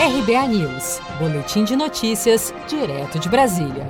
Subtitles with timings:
[0.00, 3.86] RBA News, Boletim de Notícias, direto de Brasília.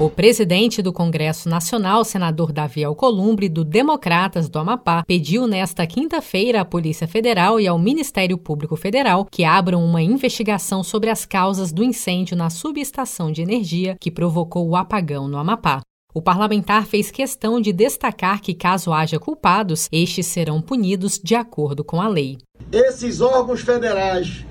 [0.00, 6.62] O presidente do Congresso Nacional, senador Davi Alcolumbre, do Democratas do Amapá, pediu nesta quinta-feira
[6.62, 11.72] à Polícia Federal e ao Ministério Público Federal que abram uma investigação sobre as causas
[11.72, 15.80] do incêndio na subestação de energia que provocou o apagão no Amapá.
[16.12, 21.84] O parlamentar fez questão de destacar que, caso haja culpados, estes serão punidos de acordo
[21.84, 22.36] com a lei.
[22.72, 24.44] Esses órgãos federais,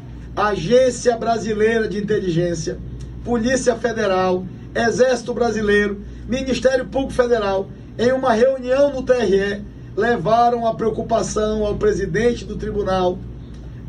[0.47, 2.77] Agência Brasileira de Inteligência,
[3.25, 9.61] Polícia Federal, Exército Brasileiro, Ministério Público Federal, em uma reunião no TRE,
[9.97, 13.19] levaram a preocupação ao presidente do tribunal,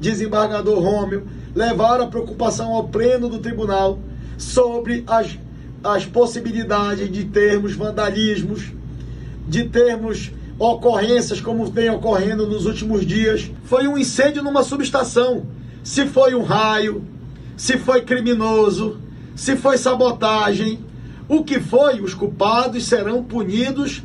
[0.01, 3.99] desembargador Rômio, levaram a preocupação ao pleno do tribunal
[4.37, 5.39] sobre as
[5.83, 8.71] as possibilidades de termos vandalismos,
[9.49, 13.51] de termos ocorrências como vem ocorrendo nos últimos dias.
[13.65, 15.47] Foi um incêndio numa subestação.
[15.83, 17.05] Se foi um raio,
[17.57, 18.99] se foi criminoso,
[19.35, 20.79] se foi sabotagem,
[21.29, 24.03] o que foi, os culpados serão punidos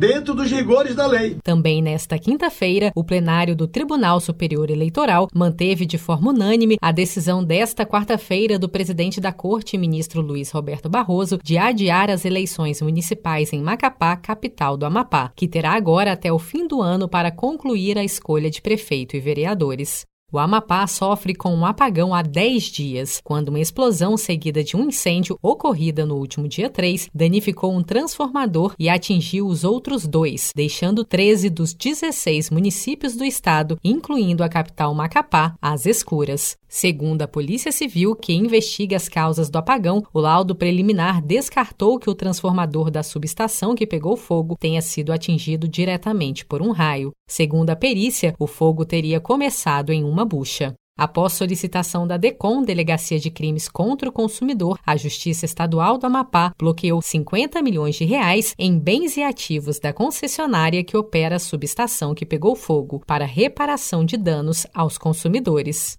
[0.00, 1.36] dentro dos rigores da lei.
[1.44, 7.44] Também nesta quinta-feira, o plenário do Tribunal Superior Eleitoral manteve de forma unânime a decisão
[7.44, 13.52] desta quarta-feira do presidente da Corte, ministro Luiz Roberto Barroso, de adiar as eleições municipais
[13.52, 17.98] em Macapá, capital do Amapá, que terá agora até o fim do ano para concluir
[17.98, 20.06] a escolha de prefeito e vereadores.
[20.32, 24.86] O Amapá sofre com um apagão há 10 dias, quando uma explosão seguida de um
[24.86, 31.04] incêndio ocorrida no último dia 3 danificou um transformador e atingiu os outros dois, deixando
[31.04, 36.59] 13 dos 16 municípios do estado, incluindo a capital Macapá, às escuras.
[36.72, 42.08] Segundo a Polícia Civil, que investiga as causas do apagão, o laudo preliminar descartou que
[42.08, 47.10] o transformador da subestação que pegou fogo tenha sido atingido diretamente por um raio.
[47.28, 50.72] Segundo a perícia, o fogo teria começado em uma bucha.
[50.96, 56.52] Após solicitação da DECOM, Delegacia de Crimes contra o Consumidor, a Justiça Estadual do Amapá
[56.56, 62.14] bloqueou 50 milhões de reais em bens e ativos da concessionária que opera a subestação
[62.14, 65.98] que pegou fogo para reparação de danos aos consumidores.